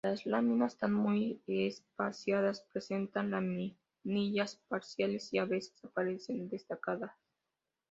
[0.03, 7.11] Las láminas, están muy espaciadas, presentan laminillas parciales y a veces aparecen dentadas.